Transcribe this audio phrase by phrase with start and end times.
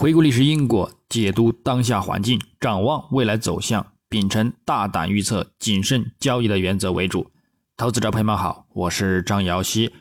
[0.00, 7.30] 回顾历史因果，解读当下环境，展望未来走向，秉承大胆预测、谨慎交易的原则为主。
[7.76, 9.92] 投资者朋友们好，我是张瑶希。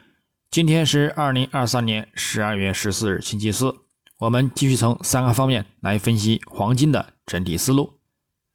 [0.50, 3.76] 今天是二零二三年十二月十四日，星期四。
[4.20, 8.00] 我们继续从三个方面来分析黄金的整体思路。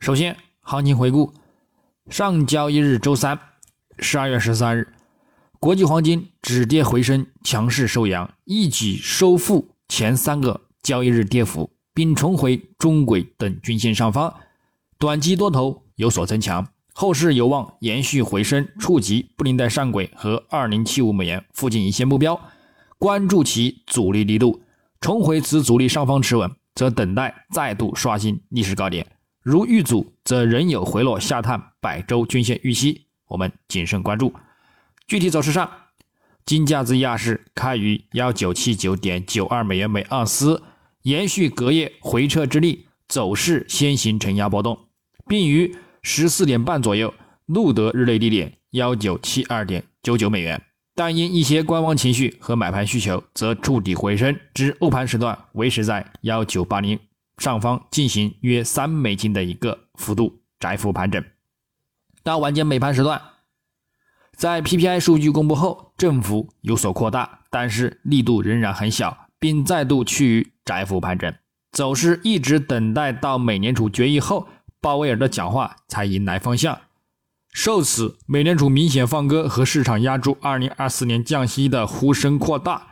[0.01, 1.35] 首先，行情回顾：
[2.09, 3.39] 上交易日周三，
[3.99, 4.95] 十二月十三日，
[5.61, 10.63] 国际黄金止跌回升，强势收阳，一举收复前三个。
[10.85, 14.33] 交易日跌幅，并重回中轨等均线上方，
[14.99, 22.39] 短期多头有所增强，后市有望延续回升，触及布林带上轨和二零七五美元附近一线目标，
[22.99, 24.63] 关注其阻力力度，
[25.01, 29.07] 重回此阻力上方持稳，则等待再度刷新历史高点。
[29.43, 34.35] 如遇阻，则仍有回落下探百周均线预期，我们谨慎关注。
[35.07, 35.71] 具体走势上，
[36.47, 40.63] 金价自亚市开于幺九七九点九二美元每盎司。
[41.05, 44.89] 延续隔夜回撤之力，走势先行承压波动，
[45.27, 47.13] 并于十四点半左右
[47.45, 50.63] 录得日内低点幺九七二点九九美元，
[50.95, 56.99] 但因一些观望情绪和买盘需求，则触底回升至欧盘时段维持在幺九八零
[57.37, 61.23] 上方进行约三美金的一个幅度窄幅盘整。
[62.23, 63.21] 到晚间美盘时段，
[64.35, 70.53] 在 PPI 数据公布后，振幅有所扩大，但是力度仍然很小，并再度趋于。
[70.65, 71.31] 窄幅盘整
[71.71, 74.49] 走势一直等待到美联储决议后，
[74.81, 76.81] 鲍威尔的讲话才迎来方向。
[77.53, 82.87] 受此，美联储明显放鸽和市场压住2024年降息的呼声扩大，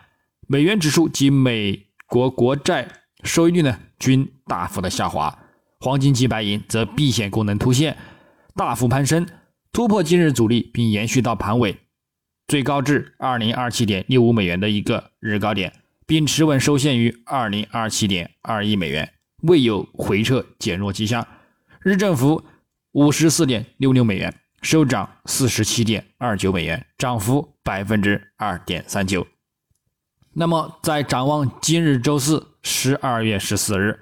[0.46, 2.86] 美元指数及美国国债
[3.24, 5.38] 收益率呢均大幅的下滑，
[5.80, 7.96] 黄金及白银则避险功能凸现，
[8.54, 9.26] 大幅攀升，
[9.72, 11.78] 突破今日阻力，并延续到盘尾，
[12.46, 15.72] 最高至2027.65美元的一个日高点。
[16.12, 21.26] 并持稳收线于二零二七点二亿美元，未有回撤减弱迹象。
[21.80, 22.44] 日振幅
[22.90, 29.26] 五十四点六六美元，收涨四十七点二九美元，涨幅百分之二点三九。
[30.34, 34.00] 那么，在展望今日周四十二月十四日，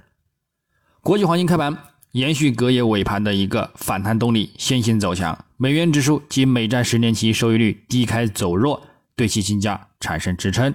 [1.02, 1.78] 国际黄金开盘
[2.10, 5.44] 延续隔夜尾盘的一个反弹动力，先行走强。
[5.56, 8.82] 美元指数及美债十年期收益率低开走弱，
[9.14, 10.74] 对其金价产生支撑。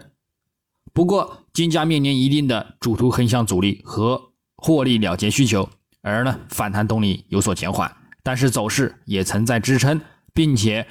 [0.96, 5.70] 不过，金价面临一定的主图横向阻力和获利了结需求，
[6.02, 10.00] 而呢反弹动力有所减缓，但是走势也存在支撑，
[10.34, 10.88] 并且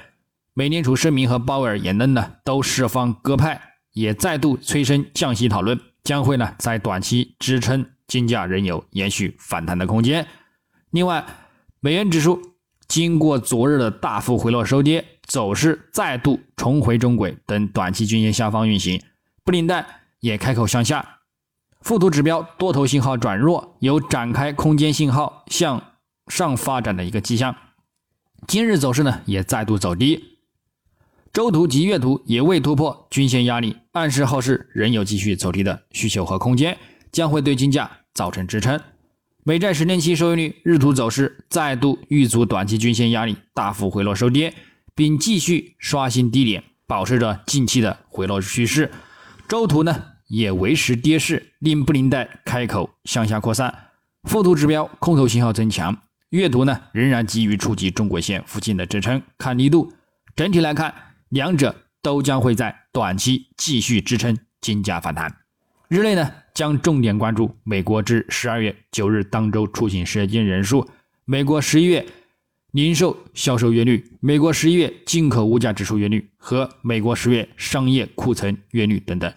[0.53, 3.59] 美联储声明和鲍威尔言论呢都释放鸽派，
[3.93, 10.27] 也再度催生降息讨论，将会呢在短期支撑金价仍有延续反弹的空间。
[10.91, 11.25] 另外，
[11.79, 12.39] 美元指数
[12.87, 19.01] 经过昨日的大幅回落收跌，走势再度重回中轨等短期均线下方运行。
[19.45, 19.85] 布林带
[20.21, 21.19] 也开口向下，
[21.79, 25.93] 附图指标多头信号转弱，有展开空间信号向
[26.25, 27.55] 上发展的一个迹象。
[28.47, 30.39] 今日走势呢也再度走低，
[31.31, 36.75] 周图及月图也未突破均线压力，暗示后市仍有继续走低的需求和空间，
[37.11, 38.81] 将会对金价造成支撑。
[39.43, 44.55] 美债十年期收益率日图走势再度遇阻短期均线压力，大幅回落收跌，
[44.95, 48.91] 并继续刷新低点，保持着近期的回落趋势。
[49.47, 53.73] 周图呢也维持跌势，令布林带开口向下扩散。
[54.23, 55.95] 附图指标空头信号增强，
[56.29, 59.93] 月图呢仍然急于触及中轨线附近的支撑，看力度。
[60.35, 60.93] 整体来看，
[61.29, 65.31] 两者都将会在短期继续支撑金价反弹。
[65.87, 70.89] 日内呢将重点关注美国至十二月九日当周出行时间人数、
[71.23, 72.03] 美国十一月
[72.75, 79.33] 零售销售月率、美国十一月进口物价指数月率和美国十月商业库存月率等等。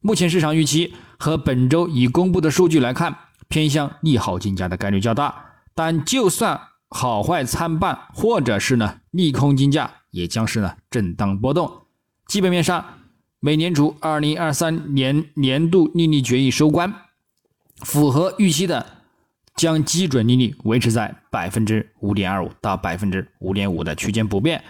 [0.00, 3.18] 目前市场预期和本周已公布的数据来看，
[3.48, 5.34] 偏向利好金价的概率较大。
[5.74, 11.68] 但就算好坏参半，或者是呢利空金价，也将是呢震荡波动。
[12.28, 12.84] 基本面上，
[13.40, 16.94] 美联储二零二三年年度利率决议收官，
[17.78, 19.01] 符合预期的，
[19.56, 24.62] 将基准利率维持在百分之五点二五到百分之五点五的区间不变。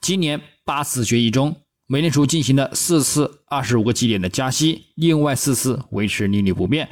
[0.00, 1.56] 今年八次决议中。
[1.88, 6.88] 美联储进行了四次二十五个基点的加息，另外四次维持利率不变。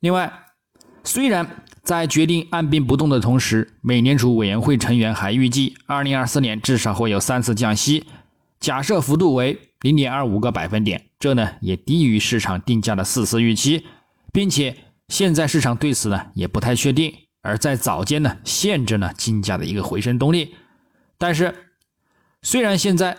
[0.00, 0.32] 另外，
[1.04, 1.46] 虽然
[1.82, 8.06] 在决定按兵不动的同时，美联储委员会成员还预计，二零二四年至少会有三次降息，
[8.58, 13.84] 假设幅度为零点二五个百分点，这呢也低于市场定价的四次预期，
[14.32, 14.74] 并且
[15.12, 20.54] 现在市场对此呢也不太确定，而在早间呢限制了金价的一个回升动力。
[21.18, 21.54] 但是，
[22.40, 23.16] 虽然现在。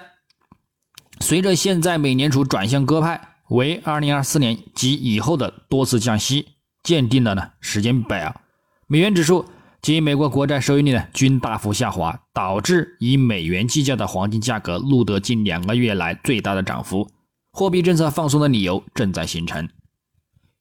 [1.19, 6.47] 随着现在美联储转向鸽派，为二零二四年及以后的多次降息
[6.81, 8.41] 鉴定了呢时间表。
[8.87, 9.45] 美元指数
[9.81, 17.09] 及美国国债收益率呢均大幅下滑，导致以美元计价的黄金价格录得近两个月来最大的涨幅。
[17.51, 19.69] 货币政策放松的理由正在形成，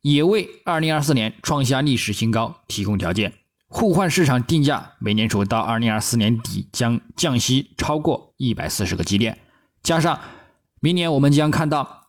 [0.03, 3.33] 也为二零二四年创下历史新高提供条件。
[3.69, 9.39] 互换市场定价，美联储到二零二四年底将降息超过一百四十个基点，
[9.83, 10.21] 加上
[10.81, 12.09] 明年我们将看到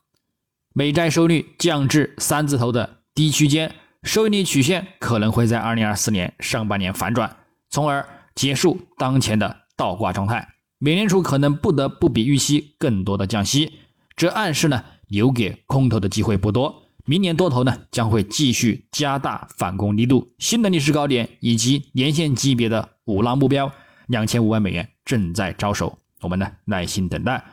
[0.74, 7.38] 美债收益率降至三字头的低区间，收益率曲线可能会在二零二四年上半年反转，
[7.70, 8.06] 从而
[8.36, 10.46] 结束当前的倒挂状态。
[10.80, 13.72] 美联储可能不得不比预期更多的降息，
[14.18, 16.83] 这暗示呢留给空头的机会不多。
[17.06, 23.70] 明年多头呢将会继续加大反攻力度，新的历史高点以及年线级别的五浪目标
[24.08, 27.44] 两千五百美元正在招手，我们呢耐心等待。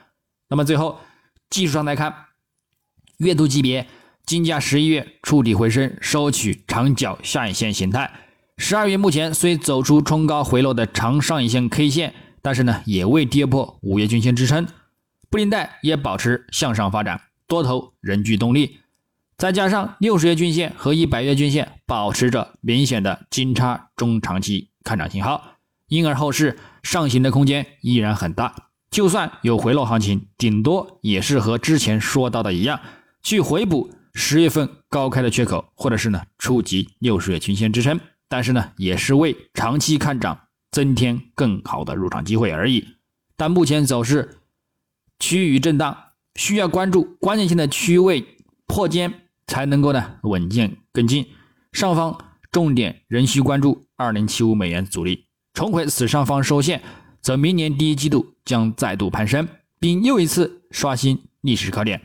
[0.49, 1.01] 那么最后
[1.49, 2.15] 技术上来看，
[3.19, 3.89] 月度级别
[4.25, 8.09] 金价十一月触底回升，收取长角下影线形态；
[8.57, 14.69] 十二月目前虽走出冲高回落的长上影线 K 线，但是呢也未跌破五月均线支撑，
[15.29, 18.79] 布林带也保持向上发展，多头仍具动力。
[19.41, 25.57] 再加上六十月均线和一百月均线保持着明显的金叉中长期看涨信号，
[25.89, 28.55] 因而后市上行的空间依然很大。
[28.91, 32.79] 就算有回落行情，顶多也是和之前说到的一样，
[33.23, 37.99] 去回补十月份高开的缺口，或者是呢触及六十月均线支撑。
[38.29, 40.39] 但是呢，也是为长期看涨
[40.71, 42.87] 增添更好的入场机会而已。
[43.39, 44.37] 但目前走势
[45.19, 45.97] 趋于震荡，
[46.35, 48.37] 需要关注关键性的区位
[48.67, 49.15] 破肩。
[49.51, 51.27] 才能够呢稳健跟进，
[51.73, 52.17] 上方
[52.53, 56.81] 重点仍需关注二零七五美元阻力，重回此上方收线，
[57.21, 59.49] 则明年第一季度将再度攀升，
[59.81, 62.01] 并又一次刷新历史高点。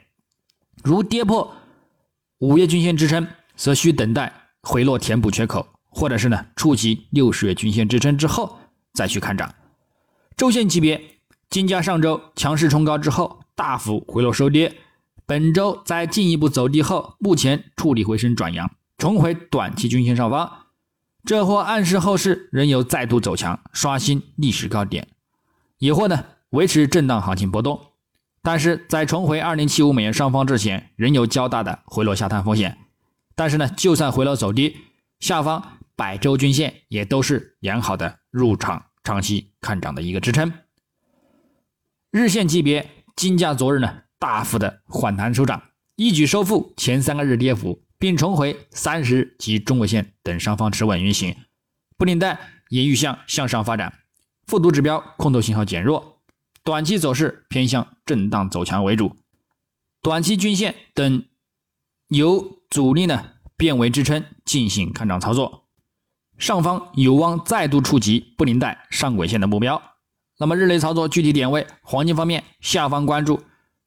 [0.84, 1.56] 如跌破
[2.40, 4.34] 五月均线支撑，则需等待
[4.64, 8.58] 回落填补缺口，或者是呢触及六十月均线支撑之后
[8.92, 9.54] 再去看涨。
[10.36, 11.00] 周线级别，
[11.52, 14.74] 金价上周强势冲高之后大幅回落收跌。
[15.28, 20.52] 本周在进一步走低后，目前触底回升转阳，重回短期均线上方，
[21.24, 25.08] 这或暗示后市仍有再度走强、刷新历史高点，
[25.80, 27.80] 也或呢维持震荡行情波动。
[28.44, 32.78] 但是在重回二零七五美元上方之前，仍有较大的回落下探风险。
[33.36, 34.78] 但是呢，就算回落走低，
[35.20, 40.54] 下方百周均线也都是良好的入场长期看涨的一个支撑。
[42.12, 44.05] 日线级别，金价昨日呢？
[44.20, 45.62] 大幅的反弹收涨，
[45.96, 51.36] 一举收复前三个日跌幅，并重回三十及中轨线等上方持稳运行。
[51.98, 52.40] 布林带
[52.70, 54.00] 也预向向上发展，
[54.48, 56.22] 复读指标空头信号减弱，
[56.64, 59.16] 短期走势偏向震荡走强为主。
[60.02, 61.26] 短期均线等
[62.08, 65.68] 由阻力呢变为支撑，进行看涨操作。
[66.38, 69.82] 上方有望再度触及布林带上轨线的目标。
[70.38, 73.42] 那么日内操作具体点位，黄金方面下方关注。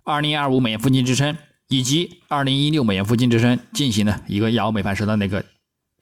[0.08, 1.36] 二零二五美元附近支撑，
[1.68, 5.44] 以及二零一六美元附近支撑进行了一个摇尾盘式的那个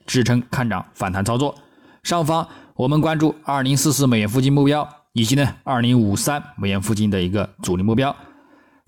[0.07, 1.57] 支撑看涨反弹操作。
[2.05, 8.15] 上方我们关注二零四四美元附近目标，以及呢二零五三美元附近的一个阻力目标。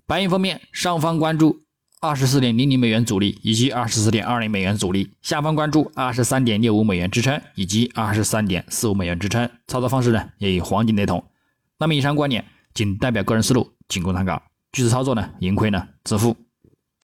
[0.06, 1.62] 白银方面，上方关注
[2.00, 9.50] 二十四点零零美元阻力以及二十四点二零美元阻力，下方关注二十三点六五美元支撑以及二十三点四五美元支撑。
[9.66, 11.25] 操作方式呢也与黄金雷同。
[11.76, 14.40] 那么以上观点仅代表个人思路，仅供参考。
[14.72, 16.37] 据此操作呢，盈亏呢自负。